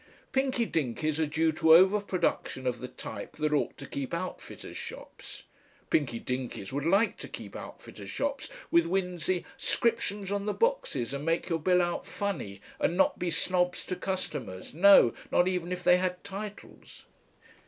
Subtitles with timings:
[0.31, 4.75] Pinky Dinkys are due to over production of the type that ought to keep outfitters'
[4.75, 5.43] shops.
[5.91, 11.23] Pinky Dinkys would like to keep outfitters' shops with whimsy 'scriptions on the boxes and
[11.23, 15.13] make your bill out funny, and not be snobs to customers, no!
[15.31, 17.05] not even if they had titles."